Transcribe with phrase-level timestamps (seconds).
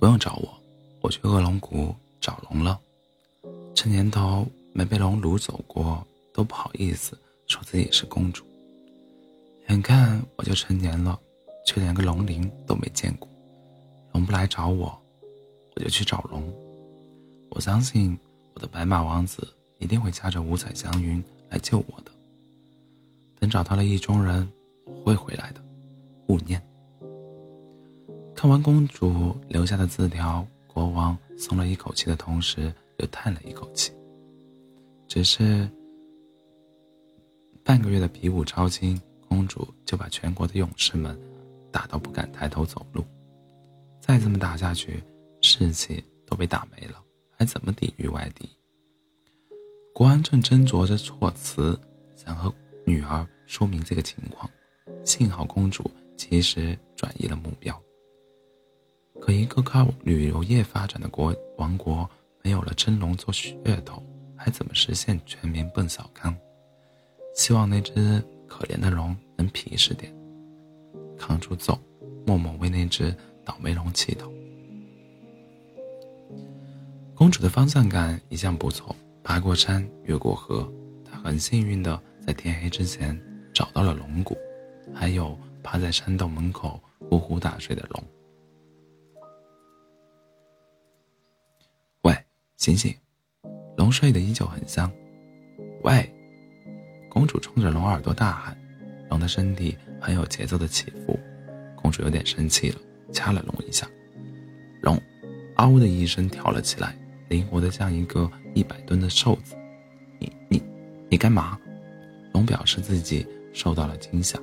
[0.00, 0.48] 不用找我，
[1.02, 2.80] 我去恶龙谷找龙了。
[3.74, 6.02] 这年头没被龙掳走过，
[6.32, 8.42] 都不好意思说自己是公主。
[9.68, 11.20] 眼看我就成年了，
[11.66, 13.28] 却连个龙鳞都没见过。
[14.12, 14.98] 龙不来找我，
[15.76, 16.42] 我就去找龙。
[17.50, 18.18] 我相信
[18.54, 19.46] 我的白马王子
[19.80, 22.10] 一定会驾着五彩祥云来救我的。
[23.38, 24.50] 等找到了意中人，
[24.86, 25.62] 我会回来的。
[26.28, 26.69] 勿念。
[28.40, 33.92] 看完公主留下的字条，国王松了一口气的同时，又叹了一口气。
[35.06, 35.70] 只是
[37.62, 41.14] 半个月的比武招亲，公主就把全国的勇士们
[41.70, 43.04] 打到不敢抬头走路。
[44.00, 45.04] 再这么打下去，
[45.42, 46.94] 士气都被打没了，
[47.36, 48.48] 还怎么抵御外敌？
[49.92, 51.78] 国王正斟酌着措辞，
[52.16, 52.50] 想和
[52.86, 54.50] 女儿说明这个情况，
[55.04, 57.78] 幸好公主及时转移了目标。
[59.20, 62.08] 可一个靠旅游业发展的国王国，
[62.42, 64.02] 没有了真龙做噱头，
[64.34, 66.34] 还怎么实现全民奔小康？
[67.34, 67.92] 希望那只
[68.48, 70.12] 可怜的龙能皮实点，
[71.18, 71.78] 扛住揍，
[72.26, 74.28] 默默为那只倒霉龙祈祷。
[77.14, 80.66] 公主的方向感一向不错，爬过山，越过河，
[81.04, 83.16] 她很幸运的在天黑之前
[83.52, 84.36] 找到了龙骨，
[84.94, 88.02] 还有趴在山洞门口呼呼大睡的龙。
[92.60, 92.94] 醒醒，
[93.78, 94.92] 龙睡得依旧很香。
[95.82, 96.06] 喂，
[97.08, 98.54] 公主冲着龙耳朵大喊。
[99.08, 101.18] 龙的身体很有节奏的起伏。
[101.74, 102.76] 公主有点生气了，
[103.14, 103.88] 掐了龙一下。
[104.82, 105.00] 龙
[105.56, 106.94] “嗷”的一声跳了起来，
[107.30, 109.56] 灵活的像一个一百吨的瘦子。
[110.18, 110.62] 你你
[111.08, 111.58] 你干嘛？
[112.34, 114.38] 龙表示自己受到了惊吓。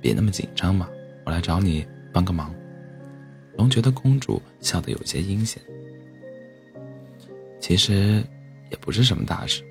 [0.00, 0.88] 别那么紧张嘛，
[1.24, 2.52] 我来找你帮个忙。
[3.56, 5.62] 龙觉得公主笑得有些阴险。
[7.60, 8.24] 其实，
[8.70, 9.62] 也不是什么大事。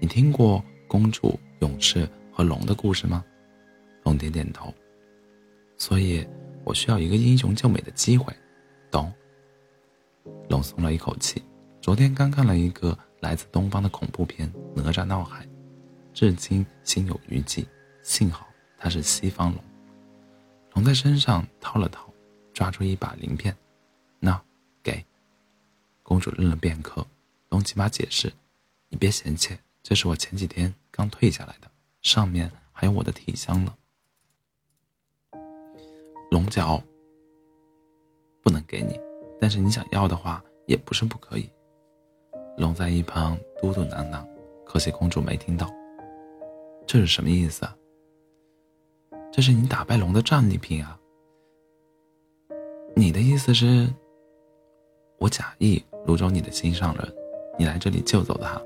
[0.00, 3.24] 你听过公主、勇士和龙的故事吗？
[4.04, 4.72] 龙点点头。
[5.76, 6.26] 所以，
[6.64, 8.32] 我需要一个英雄救美的机会，
[8.90, 9.12] 懂？
[10.48, 11.42] 龙松了一口气。
[11.80, 15.44] 昨天刚看了一个来自东方的恐怖片《哪吒闹海》，
[16.12, 17.66] 至今心有余悸。
[18.02, 18.46] 幸好
[18.78, 19.64] 他是西方龙。
[20.74, 22.12] 龙在身上掏了掏，
[22.52, 23.56] 抓出一把鳞片，
[24.20, 24.40] 那。
[26.08, 27.04] 公主愣了片刻，
[27.48, 28.32] 龙骑马解释
[28.88, 31.68] ：“你别嫌弃，这是我前几天刚退下来的，
[32.00, 33.74] 上面还有我的体香呢。”
[36.30, 36.80] 龙角
[38.40, 39.00] 不能给你，
[39.40, 41.50] 但是你想要的话也不是不可以。
[42.56, 44.24] 龙在一旁嘟嘟囔囔，
[44.64, 45.68] 可惜公主没听到。
[46.86, 47.76] 这是什么意思啊？
[49.32, 50.96] 这是你打败龙的战利品啊！
[52.94, 53.92] 你的意思是，
[55.26, 55.82] 我假意。
[56.06, 57.14] 掳走你的心上人，
[57.58, 58.62] 你来这里救走他，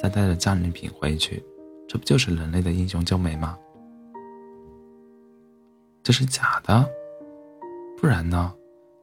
[0.00, 1.42] 再带着战利品回去，
[1.88, 3.58] 这不就是人类的英雄救美吗？
[6.04, 6.88] 这是假的，
[8.00, 8.54] 不然呢？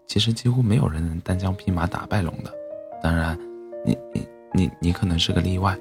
[0.07, 2.53] 其实几乎没有人能单枪匹马打败龙的，
[3.03, 3.37] 当然，
[3.83, 5.77] 你你你你可能是个例外。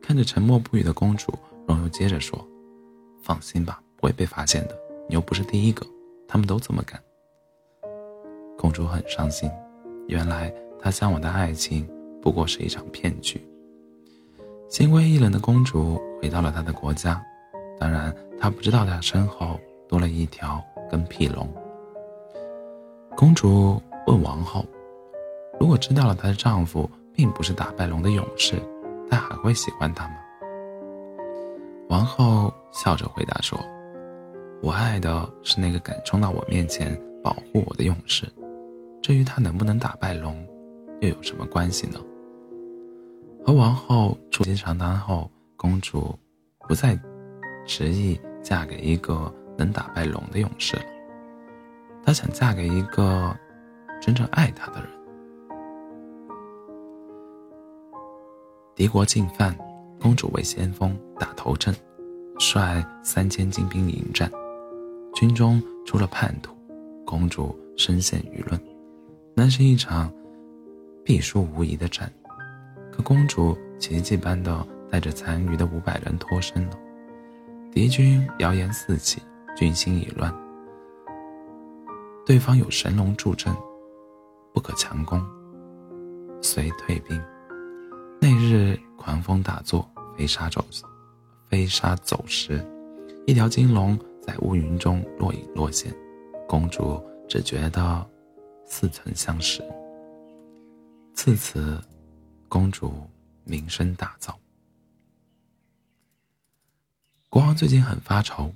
[0.00, 1.30] 看着沉默不语的公主，
[1.66, 2.42] 龙又接着说
[3.22, 4.78] ：“放心吧，不会被发现的。
[5.10, 5.84] 你又不是第一个，
[6.26, 6.98] 他们都这么干。”
[8.56, 9.50] 公主很伤心，
[10.08, 10.52] 原来。
[10.78, 11.84] 他向往的爱情
[12.22, 13.44] 不过是一场骗局。
[14.68, 17.20] 心灰意冷的公主回到了她的国家，
[17.76, 19.58] 当然，她不知道她身后
[19.88, 21.48] 多了一条跟屁龙。
[23.16, 24.64] 公主问王后
[25.58, 28.54] ：“如果知道了她的丈夫并不是打败龙的勇士，
[29.10, 30.14] 她还会喜欢他吗？”
[31.90, 33.58] 王后笑着回答说
[34.62, 38.24] ：“我爱的是那个敢冲到我面前保护我的勇士。
[39.06, 40.44] 至于他能不能打败龙，”
[41.00, 42.00] 又有什么关系呢？
[43.44, 46.12] 和王后促膝长谈后，公主
[46.66, 46.98] 不再
[47.64, 50.82] 执意嫁给一个能打败龙的勇士了。
[52.02, 53.32] 她想嫁给一个
[54.02, 54.90] 真正爱她的人。
[58.74, 59.56] 敌国进犯，
[60.00, 61.72] 公主为先锋打头阵，
[62.40, 64.28] 率三千精兵迎战，
[65.14, 66.52] 军中出了叛徒，
[67.04, 68.60] 公主深陷舆论。
[69.36, 70.12] 那是一场。
[71.04, 72.12] 必输无疑的战，
[72.90, 76.76] 可公主奇迹般的带着残余的五百人脱身了。
[77.70, 79.22] 敌军谣言四起，
[79.56, 80.34] 军心已乱。
[82.26, 83.54] 对方有神龙助阵，
[84.52, 85.24] 不可强攻，
[86.42, 87.22] 遂退兵。
[88.20, 89.88] 那日狂风大作，
[90.18, 90.64] 飞沙走
[91.48, 92.60] 飞沙走石，
[93.28, 95.94] 一条金龙在乌云中若隐若现。
[96.48, 98.04] 公主只觉得
[98.66, 99.62] 似曾相识。
[101.14, 101.80] 自此，
[102.48, 102.92] 公主
[103.44, 104.34] 名声大噪。
[107.28, 108.52] 国王最近很发愁，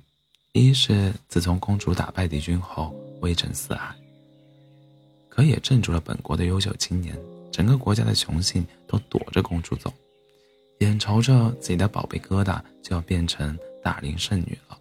[0.53, 3.95] 一是自从公主打败敌军后威震四海，
[5.29, 7.17] 可也镇住了本国的优秀青年，
[7.51, 9.93] 整个国家的雄性都躲着公主走，
[10.79, 14.77] 眼瞅着自己的宝贝疙瘩就要变成大龄剩女了；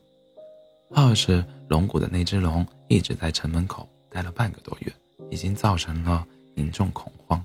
[0.94, 4.92] 二是龙谷的那只龙一直在城门口待了半个多月，
[5.30, 7.42] 已经造成了民众恐慌。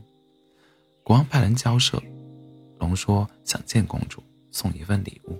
[1.04, 2.02] 国王派人交涉，
[2.80, 4.22] 龙说想见公主，
[4.52, 5.40] 送一份礼物。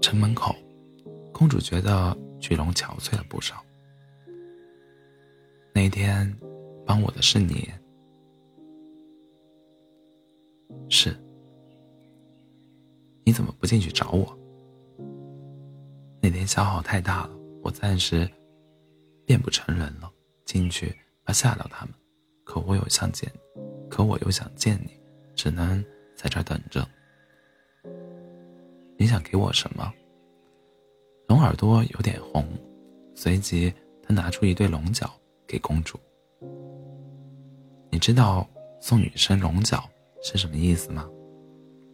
[0.00, 0.54] 城门口，
[1.32, 3.64] 公主觉得巨龙憔悴了不少。
[5.72, 6.36] 那天，
[6.84, 7.68] 帮我的是你，
[10.88, 11.16] 是。
[13.24, 14.36] 你怎么不进去找我？
[16.20, 18.28] 那天消耗太大了，我暂时
[19.28, 20.10] 变不成人了。
[20.46, 20.96] 进去
[21.26, 21.94] 怕吓到他们，
[22.42, 23.30] 可我又想见，
[23.90, 24.98] 可我又想见你，
[25.34, 25.84] 只能
[26.16, 26.88] 在这等着。
[28.96, 29.92] 你想给我什么？
[31.26, 32.42] 龙耳朵有点红，
[33.14, 33.70] 随即
[34.02, 35.12] 他拿出一对龙角
[35.46, 36.00] 给公主。
[37.90, 38.48] 你知道
[38.80, 39.86] 送女生龙角
[40.22, 41.06] 是什么意思吗？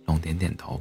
[0.07, 0.81] 龙点点头。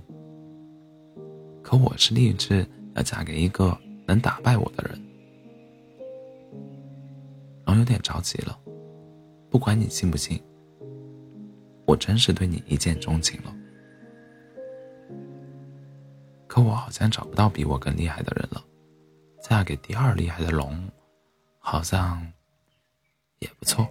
[1.64, 2.64] 可我是立志
[2.94, 5.02] 要嫁给一个能打败我的人。
[7.74, 8.56] 我有点着急了，
[9.50, 10.40] 不管你信不信，
[11.88, 13.52] 我真是对你一见钟情了。
[16.46, 18.64] 可我好像找不到比我更厉害的人了，
[19.42, 20.88] 嫁给第二厉害的龙，
[21.58, 22.22] 好像
[23.40, 23.88] 也不错。